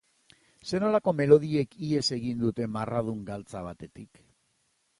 [0.69, 4.23] Zer nolako melodiek ihes egiten dute marradun galtza batetik?